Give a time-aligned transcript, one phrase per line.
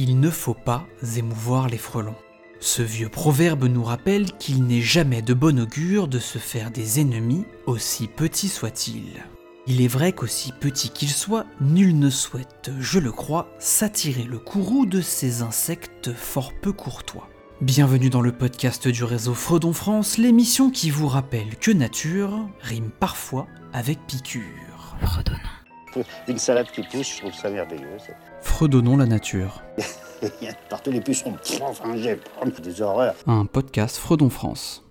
[0.00, 2.14] Il ne faut pas émouvoir les frelons.
[2.60, 7.00] Ce vieux proverbe nous rappelle qu'il n'est jamais de bon augure de se faire des
[7.00, 9.24] ennemis, aussi petits soient-ils.
[9.66, 14.38] Il est vrai qu'aussi petits qu'ils soient, nul ne souhaite, je le crois, s'attirer le
[14.38, 17.28] courroux de ces insectes fort peu courtois.
[17.60, 22.92] Bienvenue dans le podcast du réseau Fredon France, l'émission qui vous rappelle que nature rime
[23.00, 24.96] parfois avec piqûre.
[25.02, 25.57] Fredonnons.
[26.28, 27.96] Une salade qui pousse, je trouve ça merveilleux.
[28.40, 29.62] Fredonnons la nature.
[30.70, 31.36] Partout les pucerons.
[31.62, 32.18] Enfin, j'ai
[32.62, 33.14] des horreurs.
[33.26, 34.84] Un podcast Fredon France.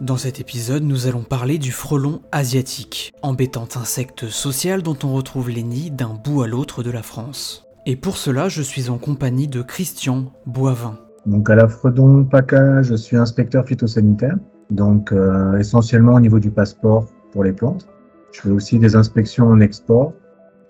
[0.00, 5.50] Dans cet épisode, nous allons parler du frelon asiatique, embêtant insecte social dont on retrouve
[5.50, 7.66] les nids d'un bout à l'autre de la France.
[7.84, 10.96] Et pour cela, je suis en compagnie de Christian Boivin.
[11.26, 14.36] Donc à la Fredon PACA, je suis inspecteur phytosanitaire,
[14.70, 17.86] donc euh, essentiellement au niveau du passeport pour les plantes.
[18.32, 20.12] Je fais aussi des inspections en export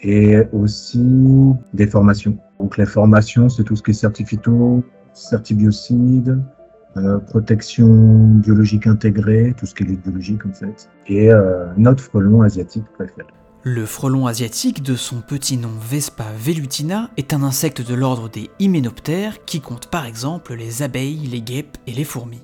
[0.00, 2.38] et aussi des formations.
[2.58, 6.38] Donc les formations, c'est tout ce qui est certifito, certibiocide,
[6.96, 12.42] euh, protection biologique intégrée, tout ce qui est biologique en fait, et euh, notre frelon
[12.42, 13.28] asiatique préféré.
[13.62, 18.50] Le frelon asiatique, de son petit nom Vespa velutina, est un insecte de l'ordre des
[18.58, 22.42] hyménoptères qui compte par exemple les abeilles, les guêpes et les fourmis.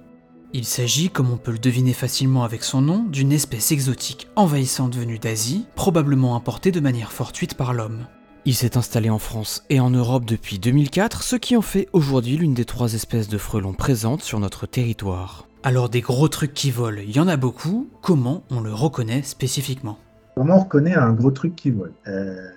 [0.58, 4.96] Il s'agit, comme on peut le deviner facilement avec son nom, d'une espèce exotique envahissante
[4.96, 8.06] venue d'Asie, probablement importée de manière fortuite par l'homme.
[8.46, 12.38] Il s'est installé en France et en Europe depuis 2004, ce qui en fait aujourd'hui
[12.38, 15.46] l'une des trois espèces de frelons présentes sur notre territoire.
[15.62, 19.24] Alors des gros trucs qui volent, il y en a beaucoup, comment on le reconnaît
[19.24, 19.98] spécifiquement?
[20.36, 22.48] Comment on reconnaît un gros truc qui vole euh,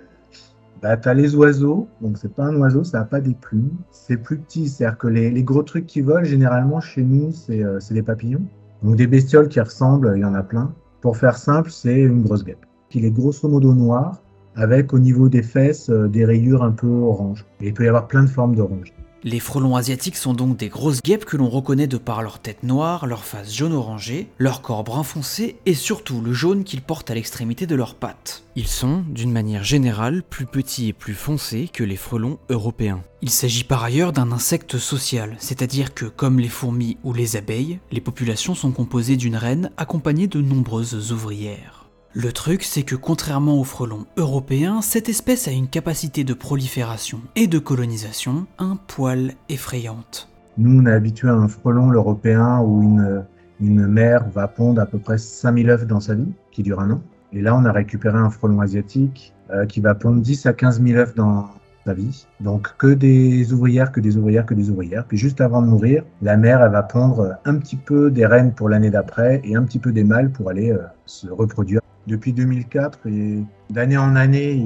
[0.82, 3.72] bah, tu as les oiseaux, donc c'est pas un oiseau, ça n'a pas des plumes.
[3.92, 7.64] C'est plus petit, c'est-à-dire que les, les, gros trucs qui volent, généralement chez nous, c'est
[7.64, 8.44] euh, des papillons.
[8.84, 10.74] Donc des bestioles qui ressemblent, il y en a plein.
[11.02, 12.66] Pour faire simple, c'est une grosse guêpe.
[12.94, 14.22] Il est grosso modo noir,
[14.56, 17.46] avec au niveau des fesses euh, des rayures un peu orange.
[17.62, 18.94] Et il peut y avoir plein de formes d'orange.
[19.24, 22.64] Les frelons asiatiques sont donc des grosses guêpes que l'on reconnaît de par leur tête
[22.64, 27.12] noire, leur face jaune orangé, leur corps brun foncé et surtout le jaune qu'ils portent
[27.12, 28.44] à l'extrémité de leurs pattes.
[28.56, 33.02] Ils sont, d'une manière générale, plus petits et plus foncés que les frelons européens.
[33.22, 37.80] Il s'agit par ailleurs d'un insecte social, c'est-à-dire que, comme les fourmis ou les abeilles,
[37.92, 41.79] les populations sont composées d'une reine accompagnée de nombreuses ouvrières.
[42.16, 47.22] Le truc, c'est que contrairement aux frelons européens, cette espèce a une capacité de prolifération
[47.36, 50.28] et de colonisation un poil effrayante.
[50.58, 53.24] Nous, on est habitué à un frelon, l'européen, où une,
[53.62, 56.90] une mère va pondre à peu près 5000 œufs dans sa vie, qui dure un
[56.90, 57.02] an.
[57.32, 60.82] Et là, on a récupéré un frelon asiatique euh, qui va pondre 10 à 15
[60.82, 61.48] 000 œufs dans
[61.86, 62.26] sa vie.
[62.40, 65.06] Donc, que des ouvrières, que des ouvrières, que des ouvrières.
[65.06, 68.54] Puis, juste avant de mourir, la mère, elle va pondre un petit peu des reines
[68.54, 72.34] pour l'année d'après et un petit peu des mâles pour aller euh, se reproduire depuis
[72.34, 74.66] 2004 et d'année en année,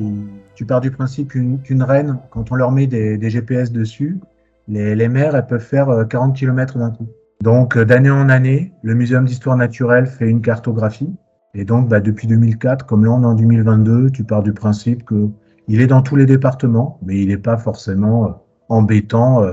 [0.56, 4.20] tu pars du principe qu'une reine, quand on leur met des, GPS dessus,
[4.68, 7.08] les, mères, elles peuvent faire 40 euh, km d'un coup.
[7.42, 11.14] Donc euh, d'année en année, le Muséum d'histoire naturelle fait une cartographie.
[11.54, 15.04] Et donc bah, depuis 2004, comme là on est en 2022, tu pars du principe
[15.04, 15.30] que
[15.68, 18.32] il est dans tous les départements, mais il n'est pas forcément euh,
[18.70, 19.46] embêtant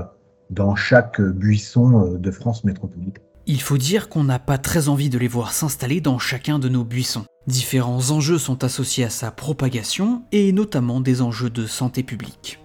[0.49, 3.23] dans chaque buisson de France métropolitaine.
[3.47, 6.69] Il faut dire qu'on n'a pas très envie de les voir s'installer dans chacun de
[6.69, 7.25] nos buissons.
[7.47, 12.59] Différents enjeux sont associés à sa propagation et notamment des enjeux de santé publique.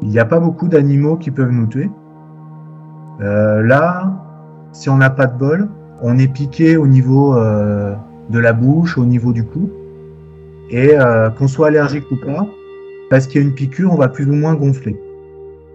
[0.00, 1.90] Il n'y a pas beaucoup d'animaux qui peuvent nous tuer.
[3.20, 4.12] Euh, là,
[4.72, 5.68] si on n'a pas de bol,
[6.00, 7.94] on est piqué au niveau euh,
[8.30, 9.70] de la bouche, au niveau du cou.
[10.70, 12.46] Et euh, qu'on soit allergique ou pas,
[13.10, 14.98] parce qu'il y a une piqûre, on va plus ou moins gonfler.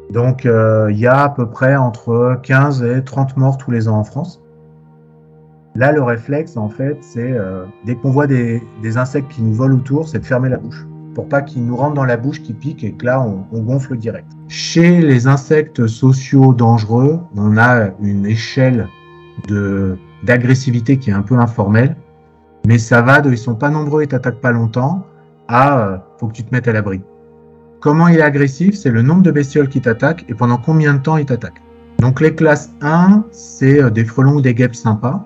[0.09, 3.97] Donc il y a à peu près entre 15 et 30 morts tous les ans
[3.97, 4.41] en France.
[5.75, 8.61] Là, le réflexe, en fait, c'est euh, dès qu'on voit des,
[8.97, 11.95] insectes qui nous volent autour, c'est de fermer la bouche pour pas qu'ils nous rentrent
[11.95, 14.27] dans la bouche, qui piquent et que là, on, on, gonfle direct.
[14.47, 18.87] Chez les insectes sociaux dangereux, on a une échelle
[19.49, 21.97] de d'agressivité qui est un peu informelle,
[22.65, 25.05] mais ça va de ils sont pas nombreux et t'attaquent pas longtemps
[25.47, 27.01] à euh, faut que tu te mettes à l'abri.
[27.81, 30.99] Comment il est agressif C'est le nombre de bestioles qui t'attaquent et pendant combien de
[30.99, 31.63] temps il t'attaque.
[31.97, 35.25] Donc les classes 1, c'est euh, des frelons ou des guêpes sympas.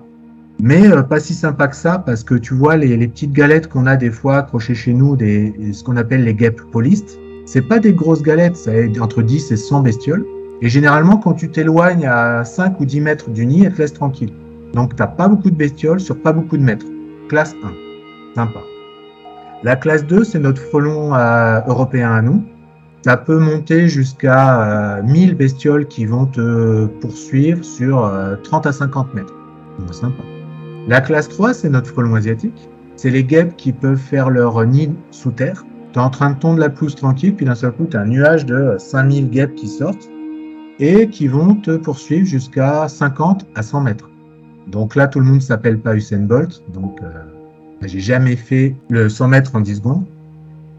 [0.62, 3.84] Mais euh, pas si sympa que ça, parce que tu vois, les, petites galettes qu'on
[3.84, 7.92] a des fois accrochées chez nous, ce qu'on appelle les guêpes polistes, c'est pas des
[7.92, 10.24] grosses galettes, ça est entre 10 et 100 bestioles.
[10.62, 13.92] Et généralement, quand tu t'éloignes à 5 ou 10 mètres du nid, elles te laissent
[13.92, 14.32] tranquille.
[14.72, 16.86] Donc, t'as pas beaucoup de bestioles sur pas beaucoup de mètres.
[17.28, 18.34] Classe 1.
[18.34, 18.60] Sympa.
[19.62, 22.44] La classe 2, c'est notre frelon euh, européen à nous.
[23.02, 28.12] Ça peut monter jusqu'à 1000 euh, bestioles qui vont te poursuivre sur
[28.42, 29.34] 30 à 50 mètres.
[29.78, 30.22] Donc, sympa.
[30.88, 32.68] La classe 3, c'est notre frelon asiatique.
[32.96, 36.38] C'est les guêpes qui peuvent faire leur nid sous terre, Tu es en train de
[36.38, 39.54] tondre la pelouse tranquille, puis d'un seul coup, tu as un nuage de 5000 guêpes
[39.54, 40.08] qui sortent
[40.78, 44.10] et qui vont te poursuivre jusqu'à 50 à 100 mètres.
[44.66, 46.62] Donc là, tout le monde s'appelle pas Usain Bolt.
[46.72, 47.08] Donc, euh,
[47.82, 50.04] j'ai jamais fait le 100 mètres en 10 secondes.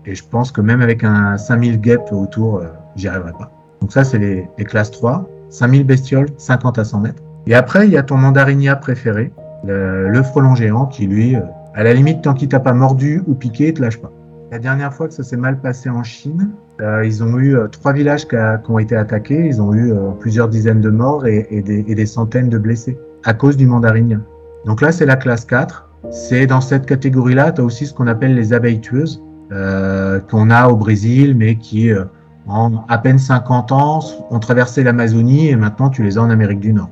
[0.05, 3.51] Et je pense que même avec un 5000 guêpes autour, euh, j'y arriverai pas.
[3.81, 5.27] Donc ça, c'est les, classes 3.
[5.49, 7.23] 5000 bestioles, 50 à 100 mètres.
[7.45, 9.31] Et après, il y a ton mandarinia préféré,
[9.65, 11.41] le, frelon géant, qui lui, euh,
[11.73, 14.11] à la limite, tant qu'il t'a pas mordu ou piqué, il te lâche pas.
[14.51, 16.49] La dernière fois que ça s'est mal passé en Chine,
[16.81, 18.35] euh, ils ont eu trois villages qui,
[18.69, 19.45] ont été attaqués.
[19.45, 23.33] Ils ont eu plusieurs dizaines de morts et, des, et, des, centaines de blessés à
[23.33, 24.21] cause du mandarinien.
[24.65, 25.86] Donc là, c'est la classe 4.
[26.11, 29.21] C'est dans cette catégorie-là, tu as aussi ce qu'on appelle les abeilles tueuses,
[29.51, 32.05] euh, qu'on a au Brésil, mais qui, euh,
[32.47, 33.99] en à peine 50 ans,
[34.29, 36.89] ont traversé l'Amazonie et maintenant tu les as en Amérique du Nord.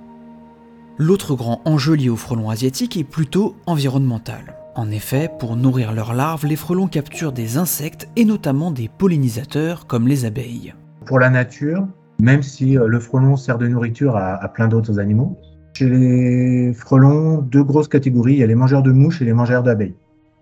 [0.97, 4.55] L'autre grand enjeu lié au frelon asiatique est plutôt environnemental.
[4.75, 9.87] En effet, pour nourrir leurs larves, les frelons capturent des insectes et notamment des pollinisateurs
[9.87, 10.73] comme les abeilles.
[11.05, 11.87] Pour la nature,
[12.21, 15.37] même si euh, le frelon sert de nourriture à, à plein d'autres animaux,
[15.75, 19.33] chez les frelons, deux grosses catégories, il y a les mangeurs de mouches et les
[19.33, 19.95] mangeurs d'abeilles.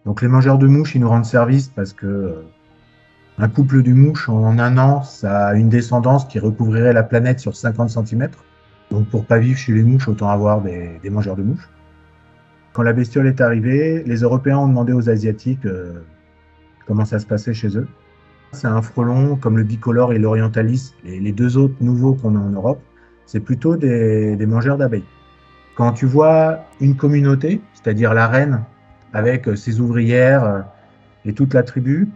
[0.05, 2.43] Donc les mangeurs de mouches, ils nous rendent service parce que euh,
[3.39, 7.39] un couple de mouches en un an, ça a une descendance qui recouvrirait la planète
[7.39, 8.29] sur 50 cm.
[8.91, 11.67] Donc pour pas vivre chez les mouches, autant avoir des, mangeurs de mouches.
[12.73, 16.03] Quand la bestiole est arrivée, les Européens ont demandé aux Asiatiques euh,
[16.85, 17.87] comment ça se passait chez eux.
[18.51, 22.39] C'est un frelon comme le bicolore et l'orientalis, les, les, deux autres nouveaux qu'on a
[22.39, 22.81] en Europe,
[23.25, 25.05] c'est plutôt des mangeurs d'abeilles.
[25.75, 28.63] Quand tu vois une communauté, c'est-à-dire la reine
[29.13, 30.65] avec ses ouvrières
[31.25, 32.09] et toute la tribu,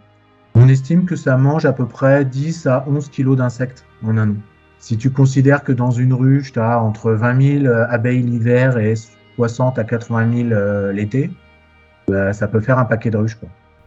[0.56, 4.32] on estime que ça mange à peu près 10 à 11 kilos d'insectes en un
[4.32, 4.36] an.
[4.80, 8.94] Si tu considères que dans une ruche, tu as entre 20 000 abeilles l'hiver et
[9.36, 11.32] 60 à 80 000 l'été,
[12.08, 13.38] bah, ça peut faire un paquet de ruches.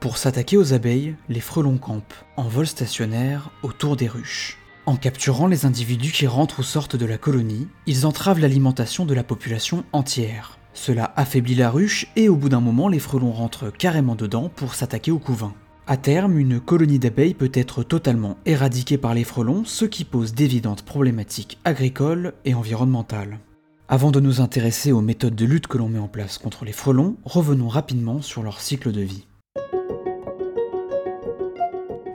[0.00, 4.59] Pour s'attaquer aux abeilles, les frelons campent en vol stationnaire autour des ruches.
[4.90, 9.14] En capturant les individus qui rentrent ou sortent de la colonie, ils entravent l'alimentation de
[9.14, 10.58] la population entière.
[10.74, 14.74] Cela affaiblit la ruche et au bout d'un moment, les frelons rentrent carrément dedans pour
[14.74, 15.54] s'attaquer au couvain.
[15.86, 20.34] À terme, une colonie d'abeilles peut être totalement éradiquée par les frelons, ce qui pose
[20.34, 23.38] d'évidentes problématiques agricoles et environnementales.
[23.88, 26.72] Avant de nous intéresser aux méthodes de lutte que l'on met en place contre les
[26.72, 29.28] frelons, revenons rapidement sur leur cycle de vie.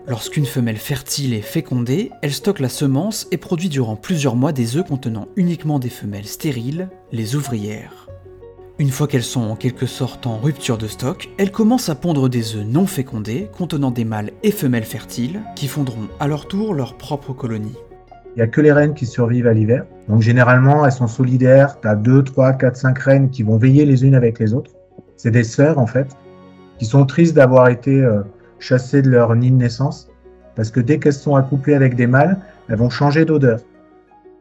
[0.07, 4.78] Lorsqu'une femelle fertile est fécondée, elle stocke la semence et produit durant plusieurs mois des
[4.78, 8.07] œufs contenant uniquement des femelles stériles, les ouvrières.
[8.78, 12.30] Une fois qu'elles sont en quelque sorte en rupture de stock, elles commencent à pondre
[12.30, 16.75] des œufs non fécondés contenant des mâles et femelles fertiles qui fonderont à leur tour
[16.75, 17.75] leur propre colonie.
[18.36, 19.86] Il n'y a que les reines qui survivent à l'hiver.
[20.08, 21.80] Donc généralement, elles sont solidaires.
[21.81, 24.72] Tu as 2, 3, 4, 5 reines qui vont veiller les unes avec les autres.
[25.18, 26.16] C'est des sœurs en fait,
[26.78, 28.22] qui sont tristes d'avoir été euh,
[28.60, 30.10] chassées de leur nid de naissance.
[30.56, 32.38] Parce que dès qu'elles sont accouplées avec des mâles,
[32.69, 33.60] elles vont changer d'odeur.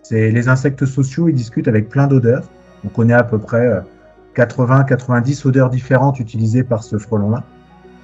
[0.02, 2.44] C'est les insectes sociaux, ils discutent avec plein d'odeurs.
[2.84, 3.81] On connaît à peu près euh,
[4.37, 7.43] 80-90 odeurs différentes utilisées par ce frelon-là.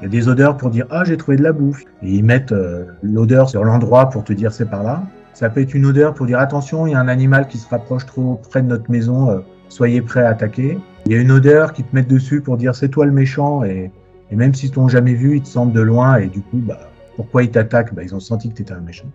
[0.00, 2.24] Il y a des odeurs pour dire ah j'ai trouvé de la bouffe et ils
[2.24, 5.02] mettent euh, l'odeur sur l'endroit pour te dire c'est par là.
[5.34, 7.68] Ça peut être une odeur pour dire attention il y a un animal qui se
[7.68, 10.78] rapproche trop près de notre maison, euh, soyez prêts à attaquer.
[11.06, 13.62] Il y a une odeur qui te met dessus pour dire c'est toi le méchant
[13.62, 13.90] et,
[14.30, 16.90] et même s'ils t'ont jamais vu ils te sentent de loin et du coup bah
[17.16, 17.92] pourquoi ils t'attaquent?
[17.94, 19.08] Bah, ils ont senti que tu étais un méchant.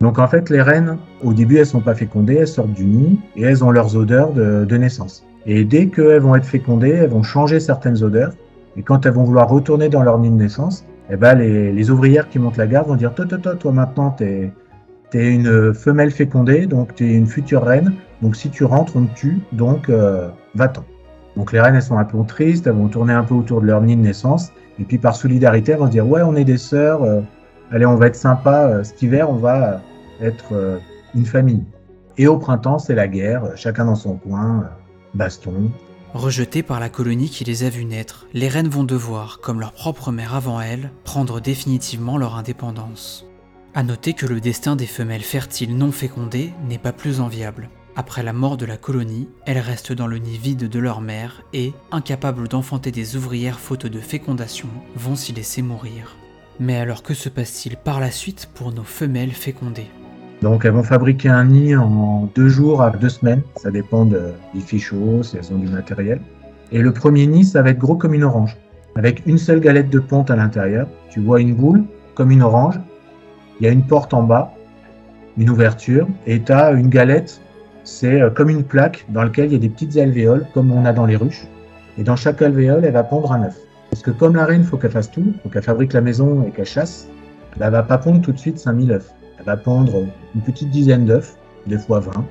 [0.00, 3.20] Donc en fait les reines au début elles sont pas fécondées, elles sortent du nid
[3.36, 5.24] et elles ont leurs odeurs de, naissance.
[5.46, 8.32] Et dès qu'elles vont être fécondées, elles vont changer certaines odeurs.
[8.76, 12.28] Et quand elles vont vouloir retourner dans leur nid de naissance, eh ben les, ouvrières
[12.28, 14.52] qui montent la garde vont dire toi, toi, toi, toi maintenant, t'es
[15.14, 17.92] es une femelle fécondée, donc tu es une future reine.
[18.22, 20.84] Donc si tu rentres, on te tue, donc euh, va-t'en.
[21.36, 23.66] Donc les reines, elles sont un peu tristes, elles vont tourner un peu autour de
[23.66, 24.52] leur nid de naissance.
[24.78, 27.20] Et puis par solidarité, elles vont dire ouais, on est des sœurs, euh,
[27.70, 29.80] allez, on va être sympa, euh, cet hiver, on va
[30.20, 30.78] être euh,
[31.14, 31.64] une famille.
[32.18, 34.68] Et au printemps, c'est la guerre, chacun dans son coin
[35.14, 35.70] baston.
[36.14, 39.72] Rejetées par la colonie qui les a vues naître, les reines vont devoir, comme leur
[39.72, 43.26] propre mère avant elles, prendre définitivement leur indépendance.
[43.74, 47.70] À noter que le destin des femelles fertiles non fécondées n'est pas plus enviable.
[47.94, 51.42] Après la mort de la colonie, elles restent dans le nid vide de leur mère
[51.52, 56.16] et, incapables d'enfanter des ouvrières faute de fécondation, vont s'y laisser mourir.
[56.58, 59.90] Mais alors que se passe-t-il par la suite pour nos femelles fécondées?
[60.40, 64.32] Donc elles vont fabriquer un nid en deux jours à deux semaines, ça dépend de,
[64.54, 66.22] du fichot, si elles ont du matériel.
[66.72, 68.56] Et le premier nid, ça va être gros comme une orange,
[68.96, 70.88] avec une seule galette de ponte à l'intérieur.
[71.10, 71.84] Tu vois une boule
[72.14, 72.80] comme une orange,
[73.60, 74.54] il y a une porte en bas,
[75.36, 77.41] une ouverture, et tu as une galette,
[77.84, 80.92] c'est comme une plaque dans laquelle il y a des petites alvéoles, comme on a
[80.92, 81.46] dans les ruches.
[81.98, 83.56] Et dans chaque alvéole, elle va pondre un œuf.
[83.90, 86.46] Parce que comme la reine, il faut qu'elle fasse tout, faut qu'elle fabrique la maison
[86.46, 87.08] et qu'elle chasse.
[87.60, 89.12] elle va pas pondre tout de suite 5000 œufs.
[89.38, 91.36] Elle va pondre une petite dizaine d'œufs,
[91.66, 92.24] des fois 20.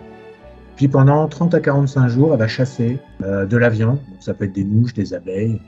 [0.75, 3.99] Puis pendant 30 à 45 jours, elle va chasser euh, de la viande.
[4.19, 5.61] ça peut être des mouches, des abeilles,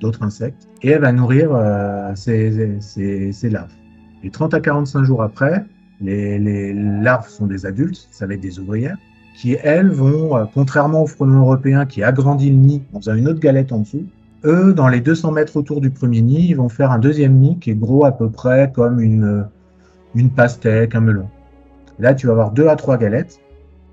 [0.00, 0.68] d'autres insectes.
[0.82, 3.72] Et elle va nourrir euh, ses, ses, larves.
[4.22, 5.64] Et 30 à 45 jours après,
[6.00, 8.98] les, larves sont des adultes, ça va être des ouvrières,
[9.34, 13.28] qui elles vont, euh, contrairement au frelon européen qui agrandit le nid en faisant une
[13.28, 14.04] autre galette en dessous,
[14.44, 17.58] eux, dans les 200 mètres autour du premier nid, ils vont faire un deuxième nid
[17.60, 19.46] qui est gros à peu près comme une,
[20.14, 21.28] une pastèque, un melon.
[21.98, 23.38] Là, tu vas avoir deux à trois galettes.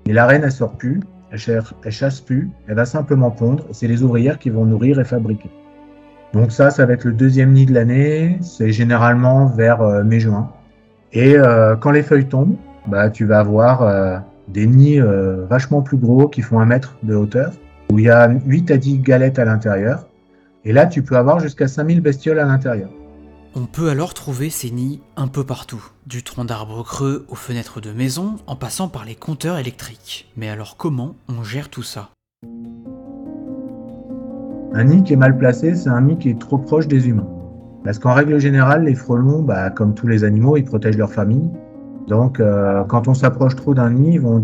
[0.06, 3.64] Et la reine, elle sort plus, elle, chasse, plus, elle va simplement pondre.
[3.70, 5.50] Et c'est les ouvrières qui vont nourrir et fabriquer.
[6.32, 8.38] Donc ça, ça va être le deuxième nid de l'année.
[8.40, 10.50] C'est généralement vers euh, mai-juin.
[11.12, 12.56] Et euh, quand les feuilles tombent,
[12.86, 14.18] bah, tu vas avoir euh,
[14.52, 17.52] des nids euh, vachement plus gros qui font un mètre de hauteur,
[17.90, 20.06] où il y a 8 à 10 galettes à l'intérieur.
[20.64, 22.90] Et là, tu peux avoir jusqu'à 5000 bestioles à l'intérieur.
[23.56, 27.80] On peut alors trouver ces nids un peu partout, du tronc d'arbre creux aux fenêtres
[27.80, 30.30] de maisons, en passant par les compteurs électriques.
[30.36, 32.10] Mais alors comment on gère tout ça?
[34.72, 37.28] Un nid qui est mal placé, c'est un nid qui est trop proche des humains.
[37.82, 41.50] Parce qu'en règle générale, les frelons, bah, comme tous les animaux, ils protègent leur famille.
[42.06, 44.42] Donc euh, quand on s'approche trop d'un nid, ils vont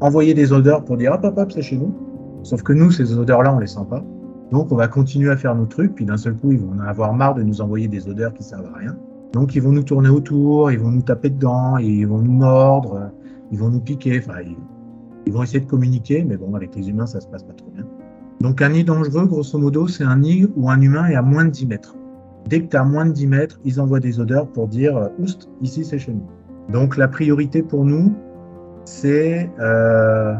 [0.00, 1.94] envoyer des odeurs pour dire hop hop c'est chez nous.
[2.42, 4.04] Sauf que nous, ces odeurs-là, on les sent pas.
[4.52, 7.14] Donc on va continuer à faire nos trucs, puis d'un seul coup, ils vont avoir
[7.14, 8.96] marre de nous envoyer des odeurs qui servent à rien.
[9.32, 13.10] Donc ils vont nous tourner autour, ils vont nous taper dedans, ils vont nous mordre,
[13.50, 14.40] ils vont nous piquer, enfin
[15.26, 17.70] ils, vont essayer de communiquer, mais bon, avec les humains, ça se passe pas trop
[17.74, 17.84] bien.
[18.40, 21.46] Donc un nid dangereux, grosso modo, c'est un nid où un humain est à moins
[21.46, 21.96] de 10 mètres.
[22.46, 25.48] Dès que tu as moins de 10 mètres, ils envoient des odeurs pour dire oust,
[25.62, 26.26] ici c'est chez nous.
[26.68, 28.14] Donc la priorité pour nous,
[28.84, 30.34] c'est euh,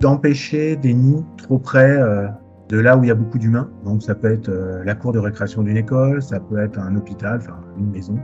[0.00, 2.26] d'empêcher des nids trop près euh,
[2.68, 3.70] de là où il y a beaucoup d'humains.
[3.84, 6.96] Donc ça peut être euh, la cour de récréation d'une école, ça peut être un
[6.96, 8.18] hôpital, enfin une maison.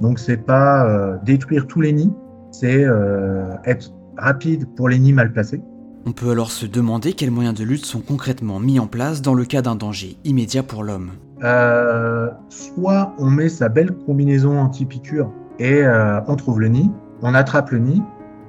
[0.00, 2.14] Donc c'est pas détruire tous les nids,
[2.52, 2.86] c'est
[3.66, 5.60] être rapide pour les nids mal placés.
[6.06, 9.34] On peut alors se demander quels moyens de lutte sont concrètement mis en place dans
[9.34, 11.10] le cas d'un danger immédiat pour l'homme.
[12.48, 15.30] soit on met sa belle combinaison anti-piqûre
[15.60, 15.84] et
[16.26, 16.90] on trouve le nid,
[17.22, 18.02] on attrape le nid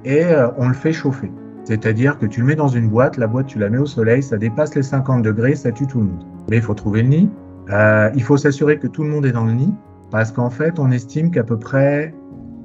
[0.04, 0.24] et
[0.56, 1.30] on le fait chauffer.
[1.64, 4.22] C'est-à-dire que tu le mets dans une boîte, la boîte tu la mets au soleil,
[4.22, 6.24] ça dépasse les 50 degrés, ça tue tout le monde.
[6.50, 7.30] Mais il faut trouver le nid.
[7.70, 9.72] Euh, il faut s'assurer que tout le monde est dans le nid,
[10.10, 12.12] parce qu'en fait, on estime qu'à peu près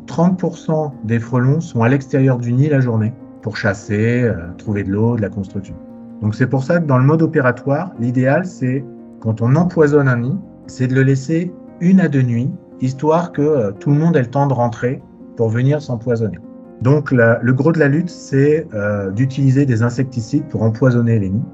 [0.08, 3.14] 30% des frelons sont à l'extérieur du nid la journée
[3.44, 5.76] pour chasser, euh, trouver de l'eau, de la construction.
[6.22, 8.84] Donc c'est pour ça que dans le mode opératoire, l'idéal c'est
[9.20, 12.50] quand on empoisonne un nid, c'est de le laisser une à deux nuits,
[12.82, 15.02] histoire que euh, tout le monde ait le temps de rentrer
[15.36, 16.40] pour venir s'empoisonner.
[16.82, 21.46] Donc le gros de la lutte, c'est euh, d'utiliser des insecticides pour empoisonner les nids.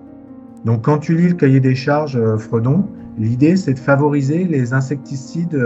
[0.66, 2.86] Donc quand tu lis le cahier des charges euh, Fredon,
[3.18, 5.58] l'idée c'est de favoriser les insecticides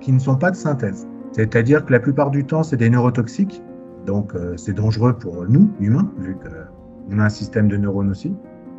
[0.00, 1.06] qui ne sont pas de synthèse.
[1.32, 3.62] C'est-à-dire que la plupart du temps, c'est des neurotoxiques,
[4.04, 8.34] donc c'est dangereux pour nous, humains, vu qu'on a un système de neurones aussi.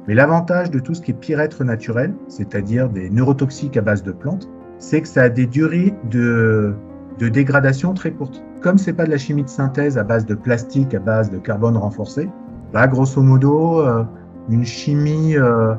[0.08, 4.12] Mais l'avantage de tout ce qui est pire-être naturel, c'est-à-dire des neurotoxiques à base de
[4.12, 4.48] plantes,
[4.82, 6.74] c'est que ça a des durées de,
[7.20, 10.36] de dégradation très courtes comme c'est pas de la chimie de synthèse à base de
[10.36, 12.30] plastique, à base de carbone renforcé,
[12.72, 14.04] bah, grosso modo, euh,
[14.50, 15.74] une chimie euh,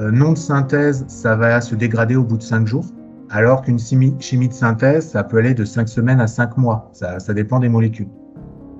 [0.00, 2.86] euh, non de synthèse, ça va se dégrader au bout de 5 jours,
[3.30, 6.88] alors qu'une chimie, de synthèse, ça peut aller de 5 semaines à 5 mois.
[6.92, 8.08] Ça, ça dépend des molécules.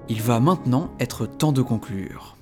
[0.09, 2.38] Il va maintenant être temps de conclure.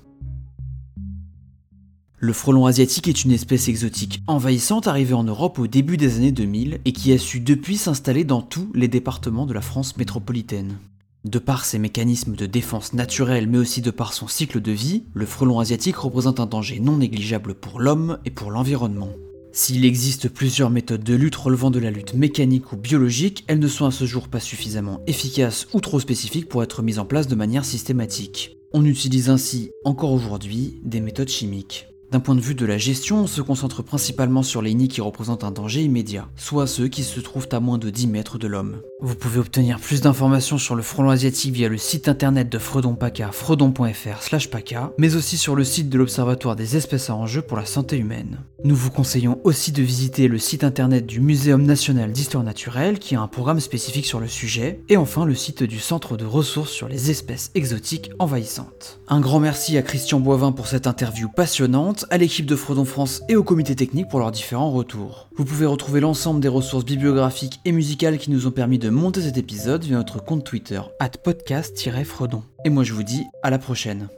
[2.19, 6.31] Le frelon asiatique est une espèce exotique envahissante arrivée en Europe au début des années
[6.31, 10.79] 2000 et qui a su depuis s'installer dans tous les départements de la France métropolitaine.
[11.25, 15.03] De par ses mécanismes de défense naturels mais aussi de par son cycle de vie,
[15.13, 19.11] le frelon asiatique représente un danger non négligeable pour l'homme et pour l'environnement.
[19.51, 23.67] S'il existe plusieurs méthodes de lutte relevant de la lutte mécanique ou biologique, elles ne
[23.67, 27.27] sont à ce jour pas suffisamment efficaces ou trop spécifiques pour être mises en place
[27.27, 28.57] de manière systématique.
[28.73, 31.85] On utilise ainsi, encore aujourd'hui, des méthodes chimiques.
[32.09, 35.01] D'un point de vue de la gestion, on se concentre principalement sur les nids qui
[35.01, 38.47] représentent un danger immédiat, soit ceux qui se trouvent à moins de 10 mètres de
[38.47, 38.81] l'homme.
[39.01, 42.95] Vous pouvez obtenir plus d'informations sur le frelon asiatique via le site internet de Fredon
[42.95, 47.41] PACA, fredon.fr slash PACA, mais aussi sur le site de l'Observatoire des espèces à enjeu
[47.41, 48.39] pour la santé humaine.
[48.63, 53.15] Nous vous conseillons aussi de visiter le site internet du Muséum national d'histoire naturelle qui
[53.15, 56.71] a un programme spécifique sur le sujet, et enfin le site du Centre de ressources
[56.71, 58.99] sur les espèces exotiques envahissantes.
[59.09, 63.21] Un grand merci à Christian Boivin pour cette interview passionnante, à l'équipe de Fredon France
[63.29, 65.29] et au comité technique pour leurs différents retours.
[65.37, 69.21] Vous pouvez retrouver l'ensemble des ressources bibliographiques et musicales qui nous ont permis de monter
[69.21, 72.41] cet épisode via notre compte Twitter, at podcast-fredon.
[72.65, 74.09] Et moi je vous dis à la prochaine.